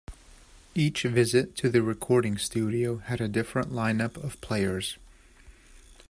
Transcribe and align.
Each 0.73 1.03
visit 1.03 1.55
to 1.57 1.69
the 1.69 1.83
recording 1.83 2.35
studio 2.39 2.97
had 2.97 3.21
a 3.21 3.27
different 3.27 3.71
line-up 3.71 4.17
of 4.17 4.41
players. 4.41 4.97